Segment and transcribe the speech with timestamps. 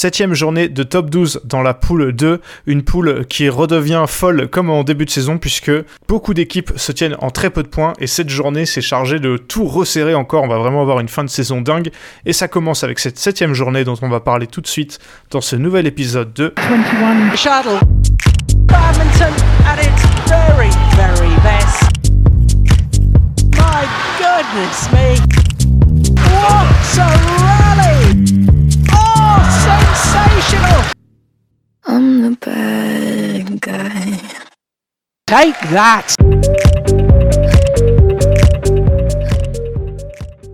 [0.00, 4.70] Septième journée de top 12 dans la poule 2, une poule qui redevient folle comme
[4.70, 5.72] en début de saison puisque
[6.06, 9.36] beaucoup d'équipes se tiennent en très peu de points et cette journée s'est chargée de
[9.36, 11.90] tout resserrer encore, on va vraiment avoir une fin de saison dingue
[12.26, 15.00] et ça commence avec cette septième journée dont on va parler tout de suite
[15.32, 17.80] dans ce nouvel épisode de 21 Shuttle.
[18.68, 19.34] Badminton
[19.66, 21.82] at its very, very best.
[23.56, 23.84] My
[24.20, 25.16] goodness me.
[26.22, 27.67] What a rally!
[29.98, 30.82] Sensational!
[31.86, 34.18] I'm the bad guy.
[35.26, 36.14] Take that!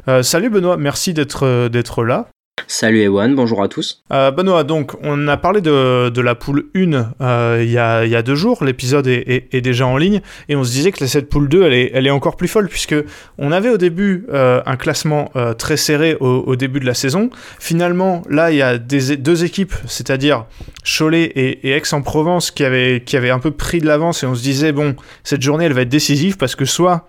[0.07, 2.29] Euh, salut Benoît, merci d'être euh, d'être là.
[2.77, 4.03] Salut Ewan, bonjour à tous.
[4.13, 8.05] Euh, Benoît, donc on a parlé de, de la poule 1 euh, il, y a,
[8.05, 11.07] y, a, deux jours, l'épisode est, est, déjà en ligne, et on se disait que
[11.07, 12.97] cette poule 2, elle est, elle est encore plus folle, puisque
[13.39, 17.31] on avait au début euh, un classement très serré au, au, début de la saison.
[17.61, 20.47] Finalement, là, il y a des, deux équipes, c'est-à-dire
[20.83, 24.35] Cholet et, et Aix-en-Provence, qui avaient, qui avaient un peu pris de l'avance, et on
[24.35, 27.07] se disait, bon, cette journée, elle va être décisive, parce que soit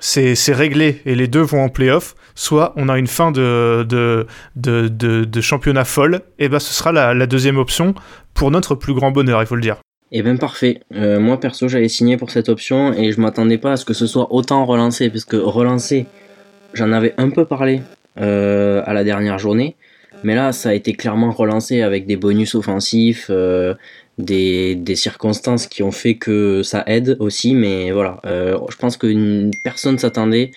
[0.00, 4.26] c'est réglé et les deux vont en playoff, soit on a une fin de,
[5.40, 7.94] championnat folle, et ben ce sera la, deuxième option
[8.34, 9.76] pour notre plus grand bonheur, il faut le dire.
[10.12, 10.80] Et eh bien parfait.
[10.96, 13.94] Euh, moi perso j'avais signé pour cette option et je m'attendais pas à ce que
[13.94, 16.06] ce soit autant relancé, parce que relancé,
[16.74, 17.82] j'en avais un peu parlé
[18.18, 19.76] euh, à la dernière journée,
[20.24, 23.74] mais là ça a été clairement relancé avec des bonus offensifs, euh,
[24.24, 29.50] des, circonstances qui ont fait que ça aide aussi, mais voilà, euh, je pense que
[29.64, 30.50] personne s'attendait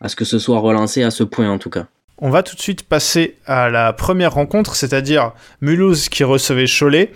[0.00, 1.86] à ce que ce soit relancé à ce point en tout cas.
[2.18, 7.12] On va tout de suite passer à la première rencontre, c'est-à-dire Mulhouse qui recevait Cholet.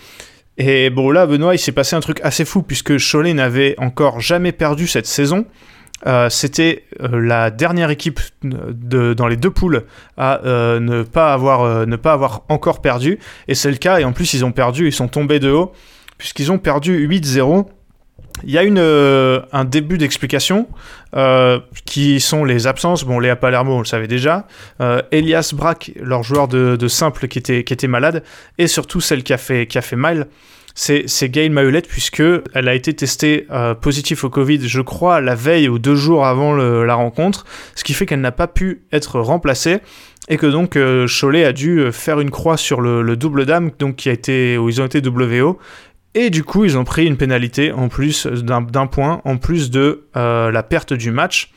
[0.56, 4.20] Et bon là, Benoît, il s'est passé un truc assez fou puisque Cholet n'avait encore
[4.20, 5.44] jamais perdu cette saison.
[6.06, 9.84] Euh, c'était euh, la dernière équipe de, dans les deux poules
[10.18, 13.18] à euh, ne, pas avoir, encore perdu.
[13.48, 14.00] Et c'est le cas.
[14.00, 15.72] Et en plus, ils ont perdu, ils sont tombés de haut,
[16.18, 17.66] puisqu'ils ont perdu 8-0.
[18.42, 18.62] Il y a
[19.52, 20.66] un début d'explication
[21.84, 23.04] qui sont les absences.
[23.04, 24.48] Bon, Léa Palermo, on le savait déjà.
[25.12, 28.24] Elias Brack, leur joueur de, simple qui était, qui était malade.
[28.58, 30.26] Et surtout celle qui a fait, qui a fait mal
[30.74, 35.36] c'est Gail Maulette puisque elle a été testée euh, positive au Covid, je crois, la
[35.36, 37.44] veille ou deux jours avant la rencontre,
[37.76, 39.78] ce qui fait qu'elle n'a pas pu être remplacée
[40.28, 43.44] et que donc euh, Cholet a dû euh, faire une croix sur le, le, double
[43.44, 45.58] dame donc qui a été où ils ont été WO
[46.14, 50.04] et du coup ils ont pris une pénalité en plus d'un point en plus de
[50.14, 51.52] la perte du match.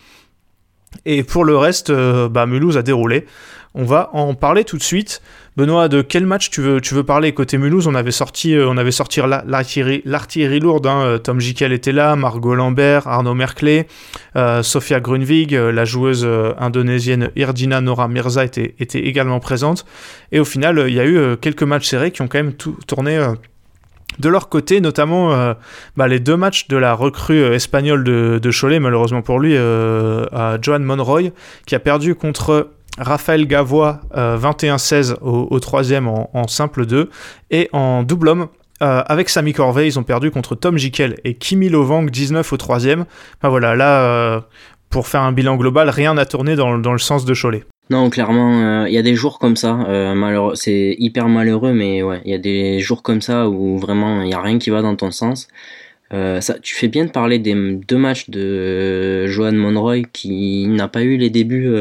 [1.06, 3.26] Et pour le reste bah, Mulhouse a déroulé.
[3.74, 5.22] On va en parler tout de suite.
[5.58, 7.34] Benoît, de quel match tu veux, parler?
[7.34, 10.86] Côté Mulhouse, on avait sorti, euh, on avait sorti l'artillerie lourde.
[10.86, 11.02] Hein.
[11.02, 13.88] Euh, Tom Jikel était là, Margot Lambert, Arnaud Merkley,
[14.36, 16.30] euh, Sofia Grunwig, la joueuse
[16.60, 19.84] indonésienne Irdina Nora Mirza était, également présente.
[20.32, 23.20] Et au final, il y a eu quelques matchs serrés qui ont quand même tourné
[24.20, 25.56] de leur côté, notamment
[25.96, 30.60] bah, les deux matchs de la recrue espagnole de, de Cholet, malheureusement pour lui, à
[30.62, 31.32] Joan Monroy,
[31.66, 37.10] qui a perdu contre Raphaël Gavois, 21-16 euh, au, troisième en, simple 2.
[37.52, 38.48] Et en double homme,
[38.82, 42.58] euh, avec Sami Corvée, ils ont perdu contre Tom Jikel et Kimi Lovang, 19 au
[42.58, 43.06] troisième.
[43.42, 44.42] Ben voilà, là, euh,
[44.90, 47.64] pour faire un bilan global, rien n'a tourné dans, le sens de Cholet.
[47.90, 49.78] Non, clairement, il y a des jours comme ça.
[50.56, 54.28] c'est hyper malheureux, mais ouais, il y a des jours comme ça où vraiment il
[54.28, 55.48] n'y a rien qui va dans ton sens.
[56.12, 61.04] ça, tu fais bien de parler des deux matchs de Johan Monroy qui n'a pas
[61.04, 61.74] eu les débuts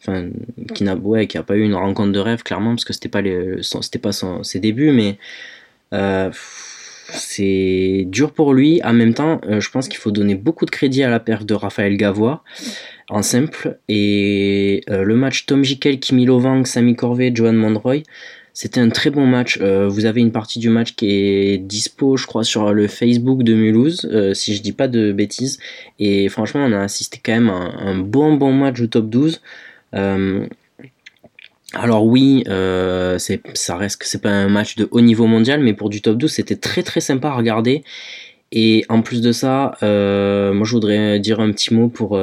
[0.00, 0.28] enfin
[0.74, 3.08] qui n'a ouais, qui a pas eu une rencontre de rêve clairement parce que c'était
[3.08, 5.18] pas les, c'était pas son, ses débuts mais
[5.92, 6.30] euh,
[7.12, 10.70] c'est dur pour lui en même temps euh, je pense qu'il faut donner beaucoup de
[10.70, 12.42] crédit à la perte de Raphaël Gavois
[13.08, 18.02] en simple et euh, le match Tom Jikel, Kimi Lovang, Sami Corvée, Johan Mondroy
[18.52, 19.58] c'était un très bon match.
[19.58, 23.54] vous avez une partie du match qui est dispo, je crois, sur le Facebook de
[23.54, 25.60] Mulhouse, si je dis pas de bêtises.
[26.00, 29.08] Et franchement, on a assisté quand même à un, un bon bon match au top
[29.08, 29.40] 12.
[29.94, 30.46] Euh,
[31.72, 36.02] alors oui, euh, ça c'est pas un match de haut niveau mondial, mais pour du
[36.02, 37.84] top 12, c'était très très sympa à regarder.
[38.52, 42.16] Et en plus de ça, euh, moi je voudrais dire un petit mot pour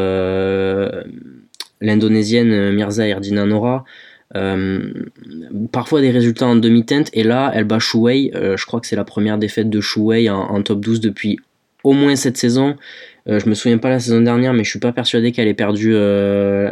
[1.82, 3.86] l'indonésienne Mirza Erdina Nora.
[5.72, 8.32] parfois des résultats en demi-teinte, et là elle bat Shuwei.
[8.34, 11.40] je crois que c'est la première défaite de Shuwei en, en, top 12 depuis
[11.86, 12.76] au moins cette saison.
[13.30, 15.54] Euh, je me souviens pas la saison dernière, mais je suis pas persuadé qu'elle ait
[15.54, 16.70] perdu euh,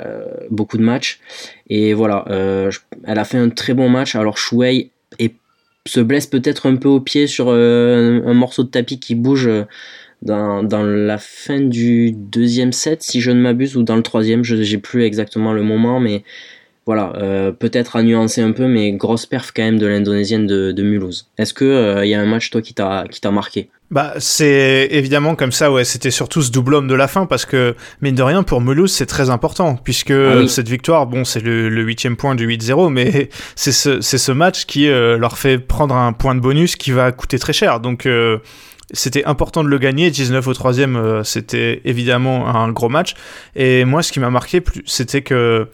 [0.49, 1.19] beaucoup de matchs.
[1.69, 2.71] Et voilà, euh,
[3.05, 4.15] elle a fait un très bon match.
[4.15, 4.91] Alors Shuei
[5.87, 9.49] se blesse peut-être un peu au pied sur un morceau de tapis qui bouge.
[10.21, 14.43] Dans, dans, la fin du deuxième set, si je ne m'abuse, ou dans le troisième,
[14.43, 16.23] je n'ai plus exactement le moment, mais
[16.85, 20.71] voilà, euh, peut-être à nuancer un peu, mais grosse perf quand même de l'indonésienne de,
[20.71, 21.27] de, Mulhouse.
[21.37, 23.69] Est-ce que il euh, y a un match toi qui t'a qui t'a marqué?
[23.89, 25.83] Bah c'est évidemment comme ça, ouais.
[25.83, 28.91] C'était surtout ce double homme de la fin parce que mine de rien pour Mulhouse
[28.91, 33.29] c'est très important puisque ah cette victoire, bon c'est le huitième point du 8-0, mais
[33.55, 36.91] c'est ce c'est ce match qui euh, leur fait prendre un point de bonus qui
[36.91, 37.79] va coûter très cher.
[37.79, 38.07] Donc
[38.91, 40.11] c'était important de le gagner.
[40.11, 43.15] 19 au troisième, c'était évidemment un gros match.
[43.55, 45.67] Et moi, ce qui m'a marqué, c'était que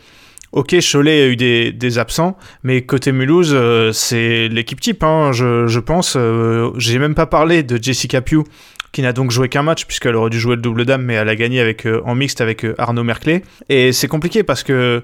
[0.53, 5.79] Ok, Cholet a eu des, absents, mais côté Mulhouse, euh, c'est l'équipe type, hein, je,
[5.79, 6.15] pense.
[6.17, 8.43] Euh, j'ai même pas parlé de Jessica Pugh,
[8.91, 11.29] qui n'a donc joué qu'un match, puisqu'elle aurait dû jouer le double dame, mais elle
[11.29, 13.43] a gagné avec, euh, en mixte avec Arnaud Merclé.
[13.69, 15.03] Et c'est compliqué parce que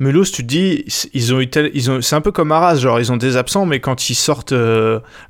[0.00, 0.84] Mulhouse, tu te dis,
[1.14, 3.66] ils ont eu ils ont, c'est un peu comme Arras, genre ils ont des absents,
[3.66, 4.54] mais quand ils sortent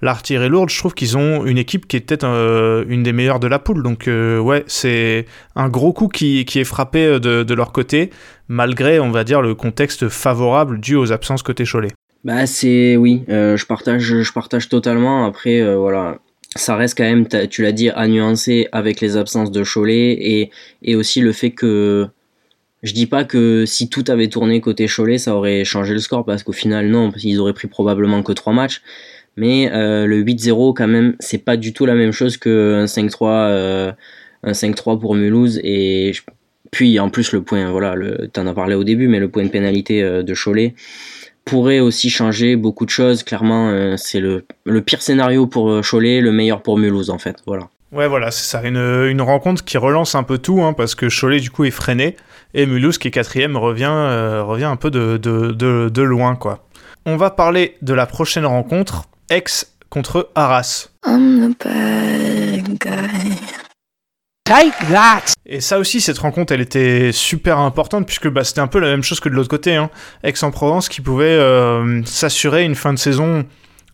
[0.01, 2.27] l'artillerie lourde, je trouve qu'ils ont une équipe qui est peut-être
[2.87, 3.83] une des meilleures de la poule.
[3.83, 5.25] Donc ouais, c'est
[5.57, 8.11] un gros coup qui, qui est frappé de, de leur côté
[8.49, 11.91] malgré, on va dire, le contexte favorable dû aux absences côté Cholet.
[12.25, 15.25] Bah c'est oui, euh, je partage, je partage totalement.
[15.25, 16.19] Après euh, voilà,
[16.57, 20.51] ça reste quand même, tu l'as dit, à nuancer avec les absences de Cholet
[20.83, 22.09] et, aussi le fait que
[22.83, 26.25] je dis pas que si tout avait tourné côté Cholet, ça aurait changé le score
[26.25, 28.83] parce qu'au final non, parce qu'ils auraient pris probablement que trois matchs.
[29.37, 33.95] Mais euh, le 8-0 quand même, c'est pas du tout la même chose qu'un 5-3,
[34.43, 36.13] un 5-3 pour Mulhouse et
[36.71, 37.95] puis en plus le point, voilà,
[38.33, 40.75] tu en as parlé au début, mais le point de pénalité euh, de Cholet
[41.45, 43.23] pourrait aussi changer beaucoup de choses.
[43.23, 47.19] Clairement, euh, c'est le, le, pire scénario pour euh, Cholet, le meilleur pour Mulhouse en
[47.19, 47.37] fait.
[47.47, 47.69] Voilà.
[47.91, 48.63] Ouais, voilà, c'est ça.
[48.67, 51.71] Une, une, rencontre qui relance un peu tout, hein, parce que Cholet, du coup, est
[51.71, 52.17] freiné,
[52.53, 56.67] et Mulhouse, qui est quatrième, revient, revient un peu de, de, de, de, loin, quoi.
[57.07, 59.45] On va parler de la prochaine rencontre, Aix
[59.89, 60.91] contre Arras.
[61.07, 63.39] I'm the bad guy.
[65.51, 68.89] Et ça aussi, cette rencontre, elle était super importante puisque bah, c'était un peu la
[68.89, 69.77] même chose que de l'autre côté.
[69.77, 69.89] Hein.
[70.23, 73.47] Aix-en-Provence qui pouvait euh, s'assurer une fin de saison,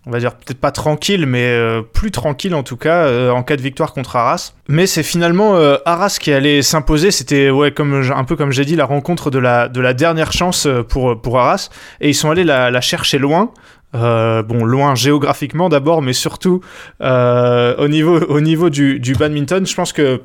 [0.05, 3.45] on va dire peut-être pas tranquille, mais euh, plus tranquille en tout cas, euh, en
[3.45, 4.55] cas de victoire contre Arras.
[4.69, 5.55] Mais c'est finalement
[5.85, 7.13] Arras qui allait s'imposer.
[7.13, 10.33] C'était ouais, comme un peu comme j'ai dit, la rencontre de la, de la dernière
[10.33, 11.69] chance pour, pour Arras.
[12.01, 13.53] Et ils sont allés la, la chercher loin.
[13.93, 16.63] bon, loin géographiquement d'abord, mais surtout
[17.01, 19.65] au niveau, au niveau du, du badminton.
[19.65, 20.21] Je pense que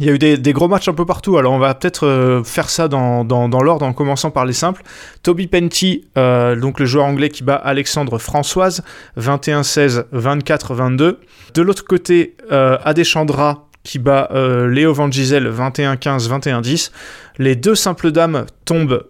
[0.00, 2.42] il y a eu des, gros matchs un peu partout, alors on va peut-être euh,
[2.42, 3.24] faire ça dans,
[3.62, 4.82] l'ordre en commençant par les simples.
[5.22, 8.82] Toby Penty, euh, donc le joueur anglais qui bat Alexandre Françoise,
[9.20, 11.16] 21-16, 24-22.
[11.54, 14.30] De l'autre côté, euh, Adeshandra qui bat
[14.70, 16.92] Léo Van Gisel, 21-15, 21-10.
[17.38, 19.04] Les deux simples dames tombent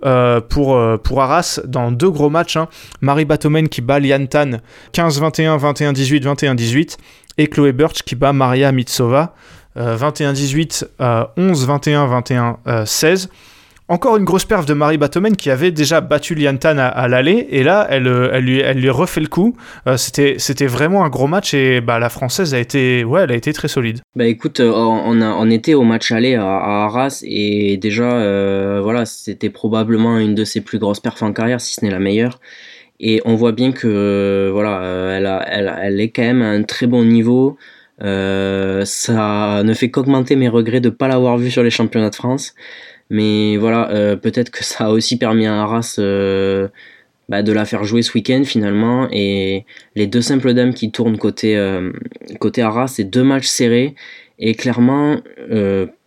[0.48, 2.56] pour, pour Arras dans deux gros matchs.
[2.56, 2.68] Hein.
[3.02, 4.62] Marie Batomen qui bat Lian Tan,
[4.94, 6.96] 15-21, 21-18, 21-18.
[7.36, 9.34] Et Chloé Birch qui bat Maria Mitsova.
[9.76, 12.22] 21-18, 11-21,
[12.74, 13.28] 21-16.
[13.92, 17.48] Encore une grosse perf de Marie Batomen qui avait déjà battu Liantan à, à l'aller
[17.50, 19.54] et là elle, euh, elle, lui, elle lui refait le coup.
[19.86, 23.32] Euh, c'était, c'était vraiment un gros match et bah, la française a été, ouais, elle
[23.32, 24.00] a été très solide.
[24.16, 29.04] Bah écoute, euh, on, a, on était au match aller à, Arras et déjà voilà,
[29.04, 32.40] c'était probablement une de ses plus grosses perfs en carrière, si ce n'est la meilleure.
[32.98, 36.62] Et on voit bien que voilà, elle, a, elle, elle, est quand même à un
[36.62, 37.58] très bon niveau.
[38.02, 42.10] Euh, ça ne fait qu'augmenter mes regrets de ne pas l'avoir vu sur les championnats
[42.10, 42.54] de France.
[43.10, 46.68] Mais voilà, euh, peut-être que ça a aussi permis à Arras euh,
[47.28, 49.08] bah, de la faire jouer ce week-end finalement.
[49.12, 49.64] Et
[49.94, 51.56] les deux simples dames qui tournent côté,
[52.40, 53.94] côté Arras, c'est deux matchs serrés.
[54.44, 55.20] Et clairement,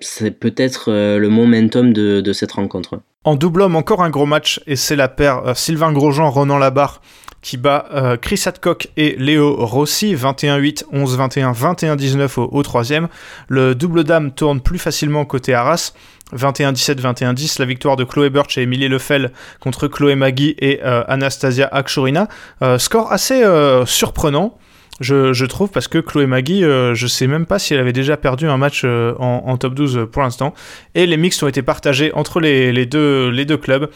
[0.01, 2.99] c'est peut-être le momentum de, cette rencontre.
[3.23, 7.01] En double homme, encore un gros match, et c'est la paire Sylvain Grosjean, Ronan Labarre
[7.45, 13.07] qui bat euh, Chris Hadcock et Léo Rossi, 21-8, 11-21, 21-19 au, troisième.
[13.47, 15.93] Le double dame tourne plus facilement côté Arras.
[16.35, 21.03] 21-17, 21-10, la victoire de Chloé Birch et Emilie Lefel contre Chloé Magui et euh,
[21.07, 22.27] Anastasia Akshorina.
[22.63, 23.43] Euh, score assez
[23.85, 24.57] surprenant
[25.01, 28.15] je, trouve, parce que Chloé Magui, euh, je sais même pas si elle avait déjà
[28.15, 30.53] perdu un match euh, en, top 12 pour l'instant.
[30.93, 33.89] Et les mix ont été partagés entre les, deux, les deux clubs.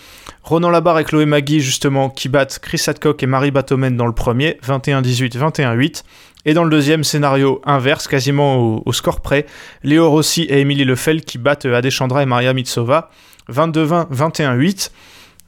[0.43, 4.13] Ronan Labarre et Chloé Magui, justement, qui battent Chris Hadcock et Marie Batomen dans le
[4.13, 6.03] premier, 21-18, 21-8.
[6.45, 9.45] Et dans le deuxième scénario inverse, quasiment au, score près,
[9.83, 13.09] Léo Rossi et Émilie Lefel qui battent Adeshandra et Maria Mitsova,
[13.49, 14.91] 22-20, 21-8.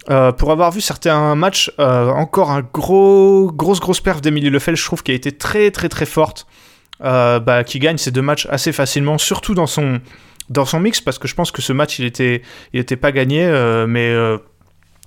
[0.09, 4.75] Euh, pour avoir vu certains matchs, euh, encore un gros, grosse, grosse perf d'Emilie Lefel,
[4.75, 6.47] je trouve, qui a été très, très, très forte,
[7.03, 10.01] euh, bah, qui gagne ces deux matchs assez facilement, surtout dans son,
[10.49, 12.41] dans son mix, parce que je pense que ce match, il était,
[12.73, 13.45] il était pas gagné,
[13.87, 14.11] mais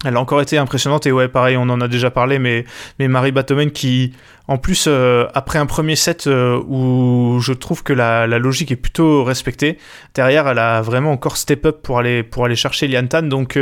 [0.05, 1.07] elle a encore été impressionnante.
[1.07, 2.65] Et ouais, pareil, on en a déjà parlé, mais,
[3.01, 4.13] mais Marie Batomen qui,
[4.47, 4.89] en plus,
[5.35, 9.77] après un premier set où je trouve que la, logique est plutôt respectée,
[10.15, 13.59] derrière, elle a vraiment encore step up pour aller, pour aller chercher Liantan, donc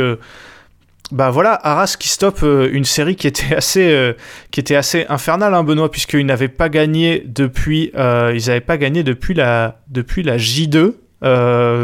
[1.13, 4.13] Bah voilà, Arras qui stoppe euh, une série qui était assez, euh,
[4.49, 8.77] qui était assez infernale, hein, Benoît, puisqu'ils n'avaient pas gagné depuis, euh, ils n'avaient pas
[8.79, 10.93] gagné depuis la, depuis la J2,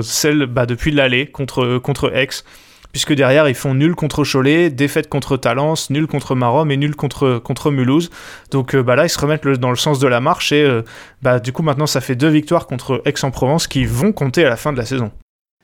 [0.02, 2.44] celle, bah, depuis l'aller contre, contre Aix,
[2.92, 6.96] puisque derrière ils font nul contre Cholet, défaite contre Talence, nul contre Marom et nul
[6.96, 8.10] contre, contre Mulhouse.
[8.50, 10.68] Donc bah là ils se remettent dans le sens de la marche et
[11.22, 14.58] bah, du coup maintenant ça fait deux victoires contre Aix-en-Provence qui vont compter à la
[14.58, 15.12] fin de la saison.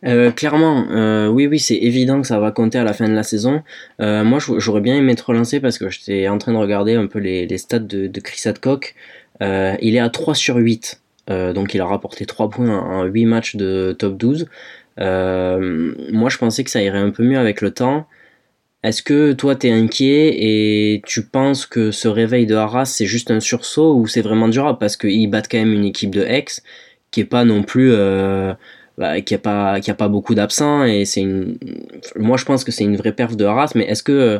[0.05, 3.13] Euh, clairement, euh, oui, oui, c'est évident que ça va compter à la fin de
[3.13, 3.63] la saison.
[4.01, 7.07] Euh, moi, j'aurais bien aimé te relancer parce que j'étais en train de regarder un
[7.07, 8.95] peu les, stats de, Chris Hadcock.
[9.41, 13.55] il est à 3 sur 8, donc il a rapporté 3 points en 8 matchs
[13.55, 14.47] de top 12.
[14.97, 18.07] moi, je pensais que ça irait un peu mieux avec le temps.
[18.83, 23.31] Est-ce que toi, t'es inquiet et tu penses que ce réveil de Arras, c'est juste
[23.31, 24.77] un sursaut ou c'est vraiment durable?
[24.79, 26.61] Parce qu'ils battent quand même une équipe de ex
[27.09, 27.91] qui est pas non plus
[28.97, 31.57] bah, qui a pas a pas beaucoup d'absents et c'est une
[32.15, 34.39] moi je pense que c'est une vraie perf de Arras mais est-ce que euh,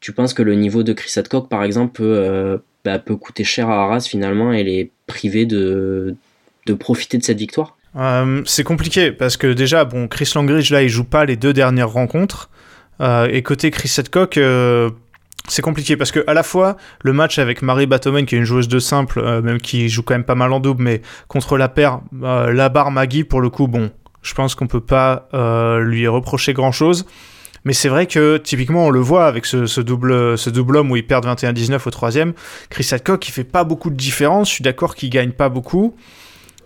[0.00, 3.44] tu penses que le niveau de Chris Hadcock par exemple peut, euh, bah, peut coûter
[3.44, 6.16] cher à Arras finalement et les priver de,
[6.66, 7.76] de profiter de cette victoire?
[7.96, 11.52] Euh, c'est compliqué parce que déjà bon Chris Langridge là il joue pas les deux
[11.52, 12.50] dernières rencontres.
[13.32, 14.38] Et côté Chris Hadcock
[15.50, 18.44] c'est compliqué parce que à la fois le match avec Marie Batomen qui est une
[18.44, 21.58] joueuse de simple euh, même qui joue quand même pas mal en double mais contre
[21.58, 23.90] la paire euh, la barre Maggie pour le coup bon
[24.22, 27.04] je pense qu'on peut pas euh, lui reprocher grand chose
[27.64, 30.96] mais c'est vrai que typiquement on le voit avec ce, double ce double homme où
[30.96, 32.32] il perd 21-19 au troisième.
[32.70, 34.48] Chris Hadcock il fait pas beaucoup de différence.
[34.48, 35.94] Je suis d'accord qu'il gagne pas beaucoup.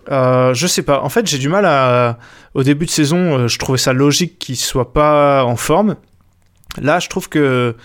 [0.09, 1.01] Je sais pas.
[1.01, 2.17] En fait j'ai du mal à
[2.53, 5.97] au début de saison je trouvais ça logique qu'il soit pas en forme.
[6.81, 7.75] Là je trouve que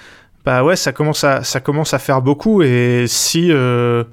[0.44, 2.62] bah ouais, ça commence à, ça commence à faire beaucoup.
[2.62, 4.04] Et si, euh,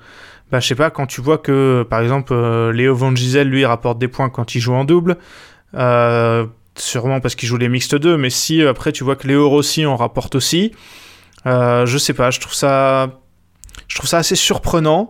[0.51, 3.65] bah je sais pas, quand tu vois que, par exemple, euh, Léo Van Gisel, lui,
[3.65, 5.17] rapporte des points quand il joue en double,
[5.75, 9.49] euh, sûrement parce qu'il joue les mixtes 2, mais si après tu vois que Léo
[9.49, 10.73] Rossi en rapporte aussi,
[11.45, 13.09] je sais pas, je trouve ça,
[13.87, 15.07] je trouve ça assez surprenant.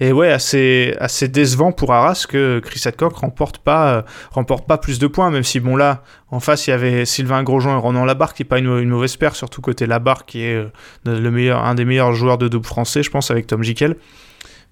[0.00, 4.76] Et ouais, assez, assez décevant pour Arras que Chris Hadcock remporte pas, euh, remporte pas
[4.76, 7.80] plus de points, même si bon là, en face, il y avait Sylvain Grosjean et
[7.80, 11.74] Ronan Labarre, qui n'est pas une, mauvaise paire, surtout côté Labarre, qui est euh, un
[11.76, 13.96] des meilleurs joueurs de double français, je pense, avec Tom Jikel.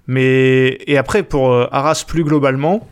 [0.09, 2.89] Mais, et après, pour euh, Arras plus globalement,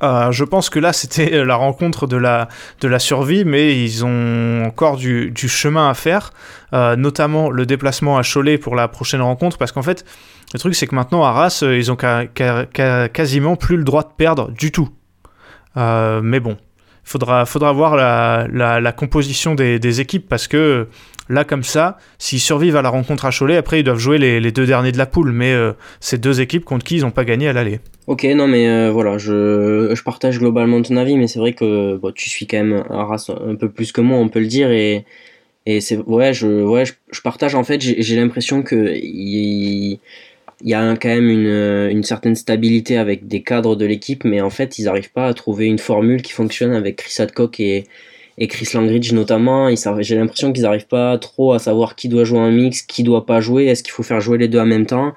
[0.00, 2.48] je pense que là, c'était la rencontre de la,
[2.80, 6.32] de la survie, mais ils ont encore du, chemin à faire,
[6.72, 10.04] notamment le déplacement à Cholet pour la prochaine rencontre, parce qu'en fait,
[10.54, 14.50] le truc, c'est que maintenant, Arras, euh, ils ont quasiment plus le droit de perdre
[14.52, 14.88] du tout.
[15.76, 16.56] Euh, mais bon,
[17.04, 20.88] faudra, faudra voir la, composition des, équipes parce que
[21.28, 24.52] là, comme ça, s'ils survivent à la rencontre à Cholet, après, ils doivent jouer les,
[24.52, 25.32] deux derniers de la poule.
[25.32, 27.80] Mais euh, c'est deux équipes contre qui ils n'ont pas gagné à l'aller.
[28.06, 32.30] Ok, non, mais voilà, je, je, partage globalement ton avis, mais c'est vrai que tu
[32.30, 34.70] suis quand même Arras un peu plus que moi, on peut le dire.
[34.70, 35.04] Et.
[35.66, 37.80] Et c'est ouais, je ouais, je, partage en fait.
[37.80, 39.98] J'ai l'impression que il,
[40.62, 44.40] y a quand même une, euh, une, certaine stabilité avec des cadres de l'équipe, mais
[44.40, 47.84] en fait, ils n'arrivent pas à trouver une formule qui fonctionne avec Chris Hadcock et,
[48.38, 49.68] et Chris Langridge notamment.
[50.00, 53.26] J'ai l'impression qu'ils n'arrivent pas trop à savoir qui doit jouer un mix, qui doit
[53.26, 55.14] pas jouer, est-ce qu'il faut faire jouer les deux en même temps.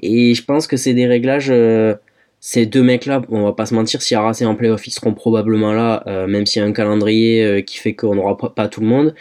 [0.00, 1.48] Et je pense que c'est des réglages.
[1.50, 1.94] Euh,
[2.38, 5.14] ces deux mecs-là, on va pas se mentir, si Arras est en playoff, ils seront
[5.14, 8.80] probablement là, euh, même s'il y a un calendrier qui fait qu'on n'aura pas tout
[8.80, 9.14] le monde.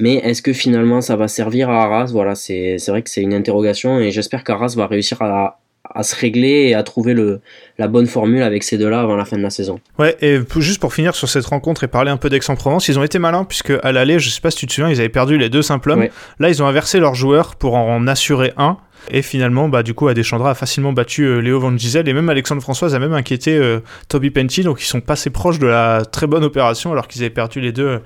[0.00, 2.10] Mais est-ce que finalement ça va servir à Arras?
[2.12, 5.60] Voilà, c'est vrai que c'est une interrogation et j'espère qu'Arras va réussir à,
[5.94, 7.40] à se régler et à trouver le,
[7.78, 9.80] la bonne formule avec ces deux-là avant la fin de la saison.
[9.98, 13.04] Ouais, et juste pour finir sur cette rencontre et parler un peu d'Aix-en-Provence, ils ont
[13.04, 15.38] été malins puisque à l'aller, je sais pas si tu te souviens, ils avaient perdu
[15.38, 16.06] les deux simples hommes.
[16.38, 18.78] Là, ils ont inversé leurs joueurs pour en assurer un.
[19.10, 22.28] Et finalement, bah, du coup, Adeschandra a facilement battu euh, Léo Van Gisel et même
[22.28, 26.04] Alexandre Françoise a même inquiété euh, Toby Penty, donc ils sont passés proches de la
[26.04, 28.00] très bonne opération alors qu'ils avaient perdu les deux,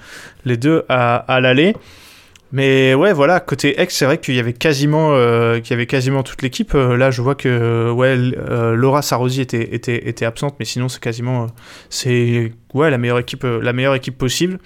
[0.46, 1.76] les deux à, à l'aller.
[2.52, 5.86] Mais ouais, voilà, côté X, c'est vrai qu'il y avait quasiment, euh, qu'il y avait
[5.86, 6.72] quasiment toute l'équipe.
[6.74, 11.48] là, je vois que ouais, Laura Sarosi était, était, était absente, mais sinon, c'est quasiment,
[11.90, 14.58] c'est ouais, la meilleure équipe, la meilleure équipe possible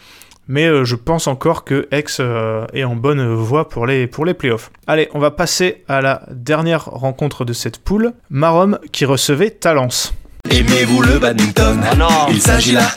[0.50, 4.24] mais euh, je pense encore que X euh, est en bonne voie pour les, pour
[4.24, 4.72] les playoffs.
[4.88, 10.12] Allez, on va passer à la dernière rencontre de cette poule, Marom qui recevait Talence.
[10.50, 11.80] Aimez-vous le badminton?
[11.88, 12.08] Ah non.
[12.30, 12.88] Il s'agit là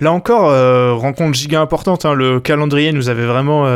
[0.00, 2.04] Là encore, euh, rencontre giga importante.
[2.04, 2.14] Hein.
[2.14, 3.66] Le calendrier nous avait vraiment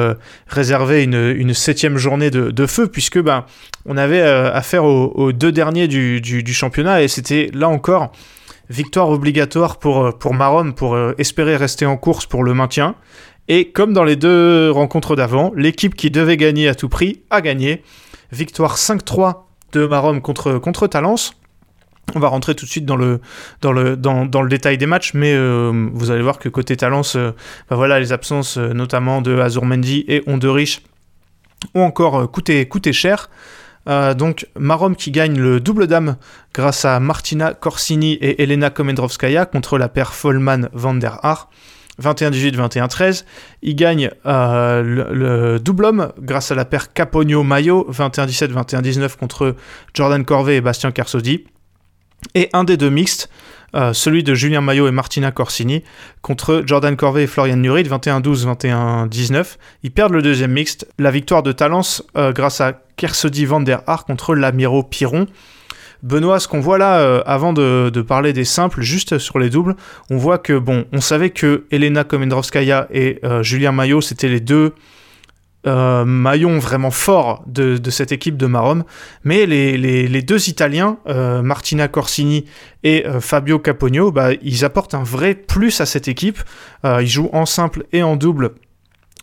[0.47, 3.45] réservé une, septième journée de, feu, puisque ben,
[3.87, 8.13] on avait affaire aux, deux derniers du, championnat, et c'était là encore
[8.71, 12.95] victoire obligatoire pour, euh, Marom pour euh, espérer rester en course pour le maintien.
[13.49, 17.41] Et comme dans les deux rencontres d'avant, l'équipe qui devait gagner à tout prix a
[17.41, 17.83] gagné.
[18.31, 21.35] Victoire 5-3 de Marom contre Talence.
[22.15, 23.21] On va rentrer tout de suite dans le,
[23.61, 27.17] dans le, dans, le détail des matchs, mais euh, vous allez voir que côté Talence,
[27.17, 27.33] euh,
[27.69, 30.83] bah voilà, les absences euh, notamment de Azur Mendy et Onderich
[31.75, 33.29] ont encore coûté, cher.
[33.87, 36.17] donc Marom qui gagne le double dame
[36.55, 41.51] grâce à Martina Corsini et Elena Komendrovskaya contre la paire Follman van der Haar.
[42.03, 43.25] 21-18, 21-13.
[43.61, 49.55] Il gagne le, le, double homme grâce à la paire Capogno-Mayo, 21-17, 21-19 contre
[49.93, 51.45] Jordan Corvée et Bastien Carsodi
[52.35, 53.29] et un des deux mixtes,
[53.75, 55.85] euh, celui de Julien Maillot et Martina Corsini,
[56.23, 58.47] contre Jordan Corvée et Florian Nurid, 21-12,
[59.09, 59.57] 21-19.
[59.85, 60.89] Ils perdent le deuxième mixte.
[60.99, 65.27] La victoire de Talence euh, grâce à Kersodi van der Haar contre l'Amiro Piron.
[66.03, 69.51] Benoît, ce qu'on voit là, euh, avant de, de, parler des simples, juste sur les
[69.51, 69.77] doubles,
[70.09, 74.75] on voit que, bon, on savait que Elena Komendrovskaya et Julien Maillot, c'était les deux
[75.67, 78.85] euh, maillon vraiment fort de, cette équipe de Marom,
[79.25, 82.47] mais les, deux Italiens, euh, Martina Corsini
[82.83, 86.39] et euh, Fabio Capogno, bah, ils apportent un vrai plus à cette équipe.
[86.85, 88.53] ils jouent en simple et en double.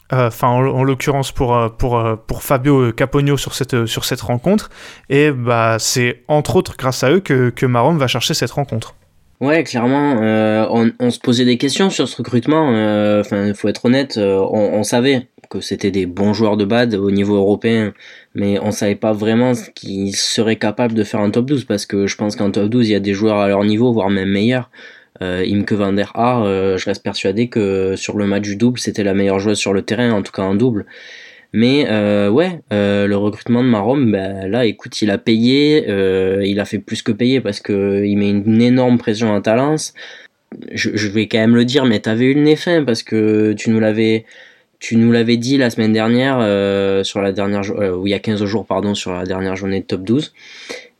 [0.10, 1.58] Enfin, en, l'occurrence pour,
[2.39, 4.70] Fabio Capogno sur cette, sur cette rencontre.
[5.10, 8.96] Et bah, c'est entre autres grâce à eux que, que Marom va chercher cette rencontre.
[9.39, 10.15] Ouais, clairement,
[10.72, 12.70] on, on, se posait des questions sur ce recrutement.
[13.20, 16.96] Enfin, il faut être honnête, on, on, savait que c'était des bons joueurs de bad
[16.96, 17.94] au niveau européen,
[18.36, 22.08] mais on savait pas vraiment qu'ils seraient capables de faire un top 12 parce que
[22.08, 24.29] je pense qu'en top 12 il y a des joueurs à leur niveau, voire même
[24.29, 24.70] meilleurs.
[25.22, 28.79] Euh, Imke van der Haar, euh, je reste persuadé que sur le match du double,
[28.79, 30.86] c'était la meilleure joueuse sur le terrain, en tout cas en double.
[31.54, 36.44] Mais euh, ouais, euh, le recrutement de Marom, ben, là, écoute, il a payé, euh,
[36.46, 39.94] il a fait plus que payer parce que il met une énorme pression à Talence.
[40.72, 43.70] Je, vais quand même le dire, mais t'avais eu le nez fin parce que tu
[43.70, 44.25] nous l'avais,
[44.80, 46.38] tu nous l'avais dit la semaine dernière,
[47.06, 47.63] sur la dernière
[48.06, 50.34] il y a 15 jours, pardon, sur la dernière journée de top 12.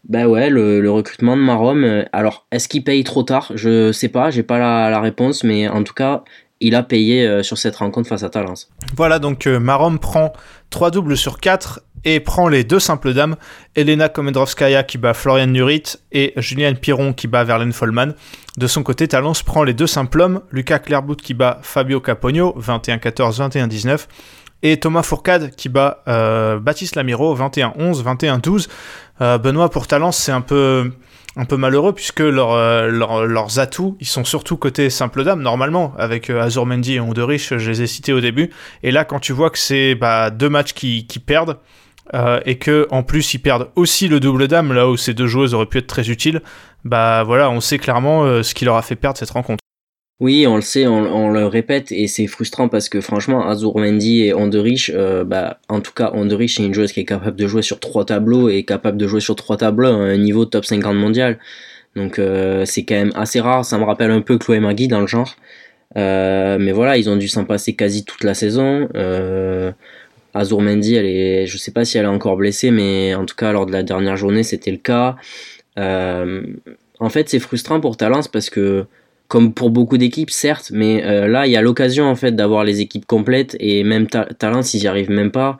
[0.10, 2.06] Bah ouais, le, recrutement de Marom.
[2.13, 3.51] Alors, est-ce qu'il paye trop tard?
[3.56, 6.24] Je sais pas, j'ai pas la, réponse, mais en tout cas,
[6.60, 8.70] il a payé sur cette rencontre face à Talence.
[8.96, 10.34] Voilà, donc Marom prend
[10.70, 13.36] 3 doubles sur 4 et prend les deux simples dames,
[13.76, 18.13] Elena Komendrovskaya qui bat Florian Nurit et Juliane Piron qui bat Verlaine Follman.
[18.58, 22.56] De son côté, Talence prend les deux simples hommes, Lucas Clairbout qui bat Fabio Capogno,
[22.60, 24.06] 21-14, 21-19,
[24.63, 28.67] et Thomas Fourcade qui bat euh, Baptiste Lamiro, 21-11, 21-12.
[29.22, 30.91] Euh, Benoît, pour Talence, c'est un peu
[31.38, 36.30] un peu malheureux puisque euh, leurs atouts, ils sont surtout côté simple dame normalement avec
[36.30, 38.50] euh, Azur Mendy et Onderich, je les ai cités au début.
[38.84, 41.60] Et là, quand tu vois que c'est bah, deux matchs qui, qui perdent,
[42.13, 45.28] euh, et que en plus ils perdent aussi le double dame là où ces deux
[45.28, 46.41] joueuses auraient pu être très utiles,
[46.86, 49.66] bah voilà, on sait clairement ce qui leur a fait perdre cette rencontre.
[50.19, 54.23] Oui, on le sait, on, le répète et c'est frustrant parce que franchement, Azur Mendy
[54.23, 57.45] et Onderich, euh, bah, en tout cas, Onderich c'est une joueuse qui est capable de
[57.47, 60.65] jouer sur trois tableaux et capable de jouer sur trois tableaux à un niveau top
[60.65, 61.38] 50 mondial.
[61.95, 62.21] Donc
[62.65, 65.36] c'est quand même assez rare, ça me rappelle un peu Chloé Magui dans le genre.
[65.95, 68.89] mais voilà, ils ont dû s'en passer quasi toute la saison.
[70.34, 73.36] Azur Mendy, elle est, je sais pas si elle est encore blessée, mais en tout
[73.36, 75.15] cas lors de la dernière journée c'était le cas.
[75.77, 76.43] Euh,
[76.99, 78.86] en fait, c'est frustrant pour Talence parce que,
[79.28, 82.63] comme pour beaucoup d'équipes, certes, mais euh, là il y a l'occasion en fait d'avoir
[82.63, 85.60] les équipes complètes et même Talence ils y arrivent même pas.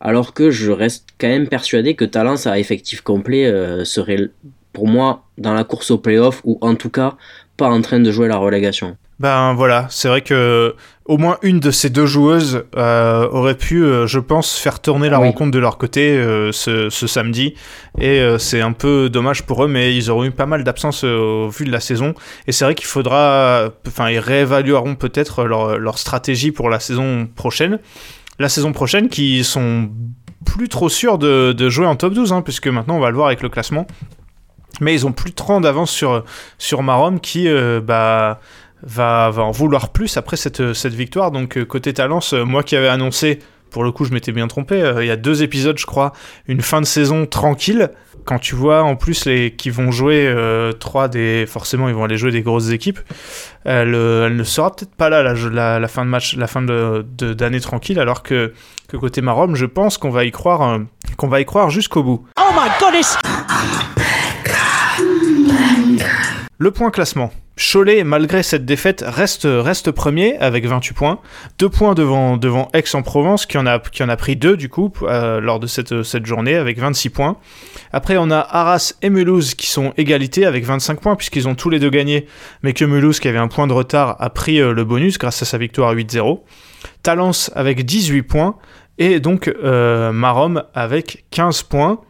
[0.00, 4.30] Alors que je reste quand même persuadé que Talence à effectif complet euh, serait
[4.72, 7.16] pour moi dans la course au playoff ou en tout cas
[7.56, 8.96] pas en train de jouer la relégation.
[9.20, 10.76] Ben voilà, c'est vrai que
[11.08, 15.08] au moins une de ces deux joueuses euh, aurait pu, euh, je pense, faire tourner
[15.08, 17.54] la rencontre de leur côté euh, ce, samedi.
[17.98, 21.48] Et c'est un peu dommage pour eux, mais ils auront eu pas mal d'absences au
[21.48, 22.14] vu de la saison.
[22.46, 27.80] Et c'est vrai qu'il faudra, enfin, ils réévalueront peut-être leur, stratégie pour la saison prochaine.
[28.38, 29.88] La saison prochaine, qui sont
[30.44, 33.28] plus trop sûrs de, jouer en top 12, hein, puisque maintenant on va le voir
[33.28, 33.86] avec le classement.
[34.80, 36.24] Mais ils ont plus de 30 d'avance sur,
[36.58, 37.48] sur Marom qui,
[37.82, 38.38] bah
[38.82, 41.30] va, va en vouloir plus après cette, cette victoire.
[41.30, 44.48] Donc euh, côté Talence, euh, moi qui avais annoncé, pour le coup je m'étais bien
[44.48, 46.12] trompé, euh, il y a deux épisodes je crois,
[46.46, 47.90] une fin de saison tranquille.
[48.24, 50.30] Quand tu vois en plus les qui vont jouer
[50.80, 52.98] trois des, forcément ils vont aller jouer des grosses équipes,
[53.64, 57.06] elle, elle ne sera peut-être pas là la, la, fin de match, la fin de
[57.16, 58.52] d'année tranquille, alors que,
[58.86, 60.78] que côté Marom, je pense qu'on va y croire,
[61.16, 62.26] qu'on va y croire jusqu'au bout.
[62.38, 63.16] Oh my goodness!
[66.58, 67.32] Le point classement.
[67.58, 71.18] Cholet, malgré cette défaite, reste, reste premier avec 28 points.
[71.58, 74.92] Deux points devant, devant Aix-en-Provence, qui, en a, qui en a pris deux du coup
[75.02, 77.36] euh, lors de cette, cette journée avec 26 points.
[77.92, 81.68] Après, on a Arras et Mulhouse qui sont égalité avec 25 points puisqu'ils ont tous
[81.68, 82.26] les deux gagné,
[82.62, 85.42] mais que Mulhouse, qui avait un point de retard, a pris euh, le bonus grâce
[85.42, 86.40] à sa victoire 8-0.
[87.02, 88.56] Talence avec 18 points
[88.98, 92.00] et donc euh, Marom avec 15 points.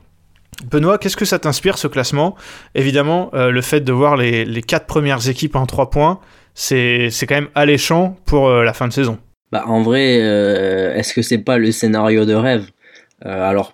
[0.65, 2.37] Benoît, qu'est-ce que ça t'inspire ce classement?
[2.75, 6.21] Évidemment, le fait de voir les, les quatre premières équipes en 3 points,
[6.55, 9.19] c'est quand même alléchant pour la fin de saison.
[9.53, 12.67] Bah, en vrai, est-ce que c'est pas le scénario de rêve?
[13.23, 13.73] Alors,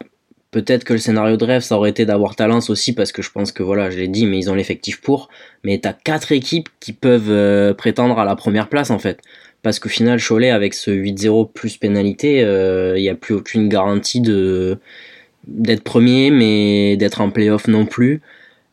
[0.55, 3.33] Peut-être que le scénario de rêve, ça aurait été d'avoir Talence aussi, parce que je
[3.33, 5.29] pense que voilà, je l'ai dit, mais ils ont l'effectif pour.
[5.65, 9.19] Mais t'as quatre équipes qui peuvent euh, prétendre à la première place en fait.
[9.63, 13.69] Parce qu'au final, Cholet, avec ce 8-0 plus pénalité, il euh, n'y a plus aucune
[13.69, 14.79] garantie de
[15.47, 18.23] d'être premier, mais d'être en playoff non plus.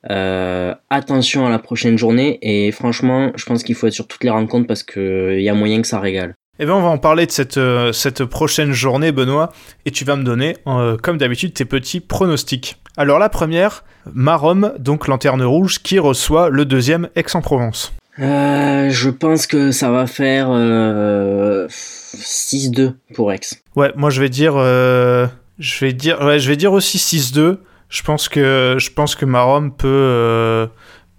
[0.10, 4.24] Euh, attention à la prochaine journée et franchement, je pense qu'il faut être sur toutes
[4.24, 6.34] les rencontres parce qu'il y a moyen que ça régale.
[6.60, 9.52] Eh bien, on va en parler de cette, euh, cette prochaine journée, Benoît,
[9.86, 12.78] et tu vas me donner, euh, comme d'habitude, tes petits pronostics.
[12.98, 17.94] Alors, la première, Marom, donc Lanterne Rouge, qui reçoit le deuxième Aix-en-Provence.
[18.18, 20.50] Je pense que ça va faire
[21.70, 23.40] 6-2 pour Aix.
[23.76, 24.54] Ouais, moi je vais dire,
[25.62, 27.58] je vais dire, ouais, je vais dire aussi 6-2.
[27.90, 30.70] Je pense que, je pense que Marom peut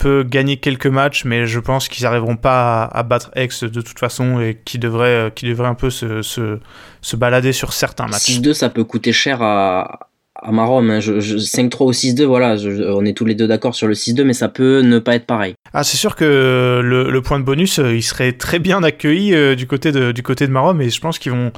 [0.02, 4.00] peut gagner quelques matchs, mais je pense qu'ils n'arriveront pas à, battre Aix de toute
[4.00, 6.58] façon et qui devraient, qui devrait un peu se, se,
[7.00, 8.30] se, balader sur certains matchs.
[8.40, 10.90] 6-2, ça peut coûter cher à, à Marom.
[10.90, 10.98] Hein.
[10.98, 12.56] 5-3 ou 6-2, voilà,
[12.88, 15.26] on est tous les deux d'accord sur le 6-2, mais ça peut ne pas être
[15.26, 15.54] pareil.
[15.72, 19.34] Ah, c'est sûr que le, le, point de bonus, euh, il serait très bien accueilli
[19.34, 21.52] euh, du, côté de, du côté de Marom, et je pense qu'ils vont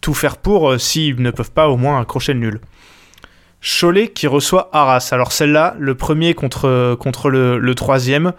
[0.00, 2.60] tout faire pour euh, s'ils ne peuvent pas au moins accrocher le nul.
[3.60, 5.10] Cholet qui reçoit Arras.
[5.12, 8.32] Alors celle-là, le premier contre, contre le, troisième,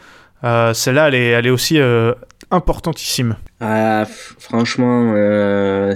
[0.44, 2.14] euh, celle-là, elle est, elle est aussi euh,
[2.50, 3.36] importantissime.
[3.60, 4.06] Ah,
[4.40, 5.94] franchement, euh,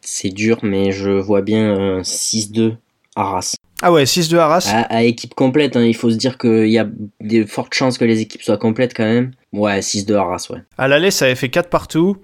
[0.00, 2.76] c'est dur, mais je vois bien 6-2
[3.14, 3.54] Arras.
[3.82, 6.86] Ah ouais, 6-2 Arras à, équipe complète, hein, il faut se dire qu'il y a
[7.20, 9.32] des fortes chances que les équipes soient complètes quand même.
[9.52, 10.60] Ouais, 6-2 Arras, ouais.
[10.78, 12.16] À l'aller, ça avait fait 4 partout.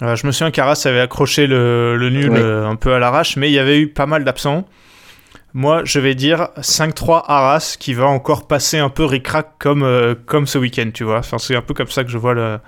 [0.00, 3.58] Je me souviens qu'Arras avait accroché le, nul un peu à l'arrache, mais il y
[3.58, 4.66] avait eu pas mal d'absents.
[5.52, 10.14] Moi, je vais dire 5-3 Arras qui va encore passer un peu ric-rac comme, euh,
[10.26, 11.18] comme ce week-end, tu vois.
[11.18, 12.58] Enfin, c'est un peu comme ça que je vois, le,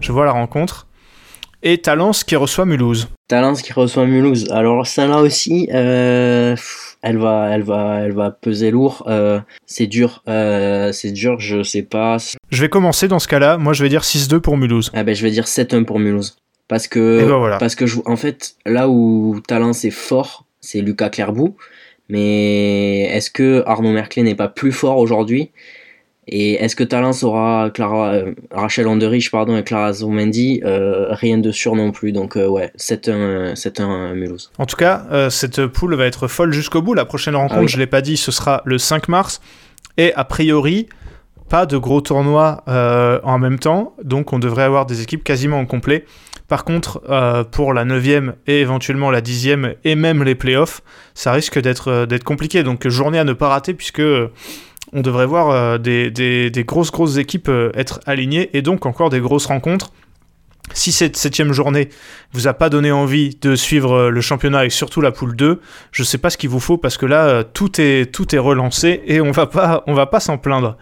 [0.00, 0.88] je vois la rencontre.
[1.62, 3.08] Et Talence qui reçoit Mulhouse.
[3.28, 4.50] Talence qui reçoit Mulhouse.
[4.50, 6.56] Alors, ça là aussi, euh,
[7.02, 9.04] elle, va, elle, va, elle va peser lourd.
[9.06, 10.24] Euh, c'est dur.
[10.26, 12.16] c'est dur, je sais pas.
[12.50, 13.58] Je vais commencer dans ce cas-là.
[13.58, 14.90] Moi, je vais dire 6-2 pour Mulhouse.
[14.94, 16.36] Ah ben, je vais dire 7-1 pour Mulhouse.
[16.72, 21.10] Parce que, ben parce que je, en fait, là où Talence est fort, c'est Lucas
[21.10, 21.54] Clairbout.
[22.08, 25.50] Mais est-ce que Arnaud Merclé n'est pas plus fort aujourd'hui?
[26.26, 31.36] Et est-ce que Talence aura Clara, euh, Rachel Anderich pardon, et Clara Zomendi euh, Rien
[31.36, 32.12] de sûr non plus.
[32.12, 34.50] Donc euh, ouais, 7-1 Mulhouse.
[34.56, 36.94] En tout cas, cette poule va être folle jusqu'au bout.
[36.94, 39.42] La prochaine rencontre, ah je ne l'ai pas dit, ce sera le 5 mars.
[39.98, 40.88] Et a priori,
[41.50, 43.94] pas de gros tournois en même temps.
[44.02, 46.06] Donc on devrait avoir des équipes quasiment en complet.
[46.52, 50.82] Par contre, euh, pour la 9e et éventuellement la 10e et même les playoffs,
[51.14, 52.62] ça risque d'être euh, d'être compliqué.
[52.62, 54.28] Donc journée à ne pas rater puisque euh,
[54.92, 59.92] on devrait voir des, grosses grosses équipes être alignées et donc encore des grosses rencontres.
[60.74, 61.88] Si cette septième journée
[62.32, 65.58] vous a pas donné envie de suivre le championnat et surtout la poule 2,
[65.90, 69.30] je sais pas ce qu'il vous faut parce que là tout est relancé et on
[69.30, 70.76] va on va pas s'en plaindre.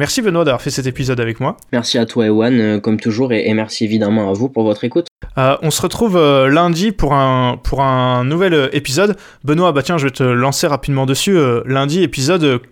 [0.00, 1.58] Merci Benoît d'avoir fait cet épisode avec moi.
[1.74, 5.08] Merci à toi Ewan, comme toujours, et, merci évidemment à vous pour votre écoute.
[5.36, 9.18] Euh, on se retrouve euh, lundi pour un, pour un nouvel euh, épisode.
[9.44, 11.38] Benoît, bah tiens, je vais te lancer rapidement dessus.
[11.66, 12.62] lundi, épisode,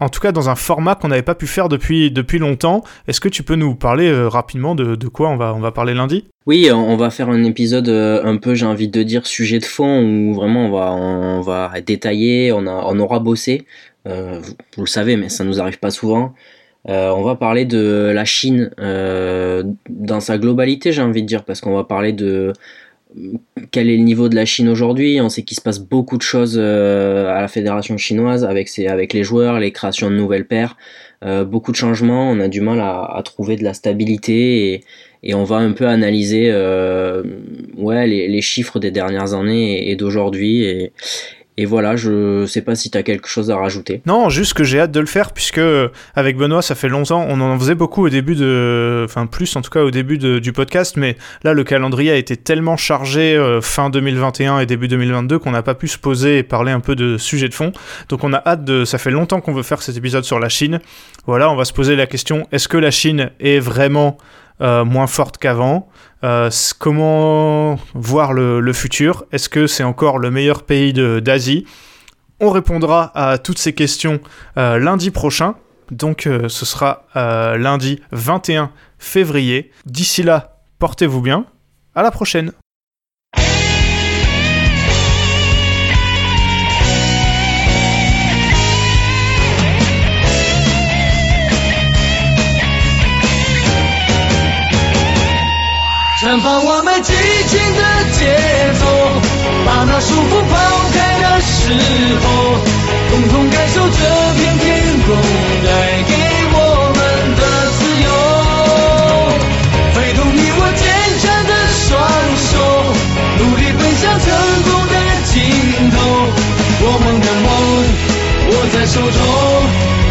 [0.00, 2.82] en tout cas dans un format qu'on n'avait pas pu faire depuis, depuis longtemps.
[3.06, 5.94] Est-ce que tu peux nous parler rapidement de, de, quoi on va, on va parler
[5.94, 6.24] lundi?
[6.46, 10.02] Oui, on va faire un épisode un peu, j'ai envie de dire, sujet de fond,
[10.02, 13.66] où vraiment on va, on va détailler, on, a, on aura bossé.
[14.04, 14.12] Vous,
[14.76, 16.34] vous, le savez, mais ça nous arrive pas souvent.
[16.88, 21.44] Euh, on va parler de la Chine euh, dans sa globalité, j'ai envie de dire,
[21.44, 22.52] parce qu'on va parler de
[23.70, 25.20] quel est le niveau de la Chine aujourd'hui.
[25.20, 29.24] On sait qu'il se passe beaucoup de choses euh, à la fédération chinoise avec, les
[29.24, 30.76] joueurs, les créations de nouvelles paires,
[31.46, 32.30] beaucoup de changements.
[32.30, 34.84] On a du mal à, trouver de la stabilité
[35.22, 36.52] et, on va un peu analyser
[37.78, 40.90] les, chiffres des dernières années et, d'aujourd'hui
[41.58, 44.02] et voilà, je sais pas si tu as quelque chose à rajouter.
[44.04, 45.60] Non, juste que j'ai hâte de le faire puisque
[46.14, 49.62] avec Benoît, ça fait longtemps, on en faisait beaucoup au début de enfin plus en
[49.62, 53.62] tout cas au début du podcast, mais là le calendrier a été tellement chargé euh,
[53.62, 56.94] fin 2021 et début 2022 qu'on n'a pas pu se poser et parler un peu
[56.94, 57.72] de sujets de fond.
[58.10, 60.50] Donc on a hâte de ça fait longtemps qu'on veut faire cet épisode sur la
[60.50, 60.80] Chine.
[61.26, 64.18] Voilà, on va se poser la question est-ce que la Chine est vraiment
[64.60, 65.88] euh, moins forte qu'avant
[66.24, 69.24] euh, comment voir le, futur?
[69.32, 71.66] Est-ce que c'est encore le meilleur pays d'Asie?
[72.40, 74.20] On répondra à toutes ces questions
[74.56, 75.54] euh, lundi prochain.
[75.90, 79.70] Donc ce sera lundi 21 février.
[79.84, 81.46] D'ici là, portez-vous bien.
[81.94, 82.52] À la prochaine.
[96.42, 97.12] 把我们激
[97.48, 97.80] 情的
[98.12, 98.20] 节
[98.78, 98.84] 奏，
[99.64, 100.54] 把那束缚抛
[100.92, 101.72] 开的时
[102.22, 102.26] 候，
[103.10, 103.98] 共同感受这
[104.36, 104.64] 片天
[105.06, 105.16] 空
[105.64, 105.68] 带
[106.04, 106.12] 给
[106.52, 106.56] 我
[106.94, 107.00] 们
[107.36, 107.40] 的
[107.72, 108.08] 自由。
[109.94, 110.84] 挥动你我坚
[111.22, 111.94] 强的双
[112.36, 112.52] 手，
[113.38, 114.24] 努力奔向成
[114.64, 114.94] 功的
[115.24, 115.34] 尽
[115.90, 115.96] 头。
[116.78, 117.46] 我们的梦
[118.50, 119.18] 握在手中，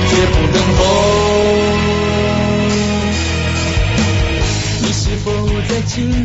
[0.10, 1.15] 绝不等候。
[5.96, 6.25] to